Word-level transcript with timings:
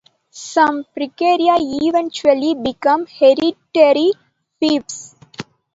Some 0.53 0.83
precaria 0.97 1.57
eventually 1.59 2.55
became 2.55 3.05
hereditary 3.05 4.13
fiefs. 4.59 5.15